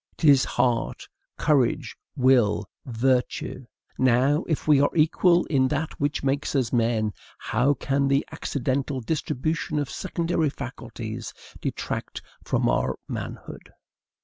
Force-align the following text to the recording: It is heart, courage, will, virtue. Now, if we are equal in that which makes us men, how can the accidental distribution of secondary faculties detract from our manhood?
It 0.17 0.23
is 0.25 0.43
heart, 0.45 1.07
courage, 1.37 1.95
will, 2.15 2.67
virtue. 2.87 3.67
Now, 3.99 4.43
if 4.47 4.67
we 4.67 4.81
are 4.81 4.89
equal 4.95 5.45
in 5.45 5.67
that 5.67 5.99
which 5.99 6.23
makes 6.23 6.55
us 6.55 6.73
men, 6.73 7.13
how 7.37 7.75
can 7.75 8.07
the 8.07 8.25
accidental 8.31 8.99
distribution 9.01 9.77
of 9.77 9.91
secondary 9.91 10.49
faculties 10.49 11.35
detract 11.61 12.23
from 12.43 12.67
our 12.67 12.97
manhood? 13.07 13.69